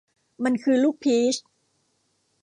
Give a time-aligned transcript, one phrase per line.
[0.43, 1.35] มันคือลูกพีช